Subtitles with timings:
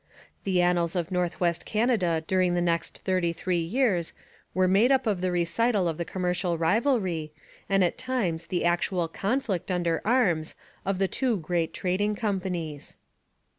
[0.45, 4.13] The annals of North West Canada during the next thirty three years
[4.55, 7.31] are made up of the recital of the commercial rivalry,
[7.69, 10.55] and at times the actual conflict under arms,
[10.87, 12.97] of the two great trading companies.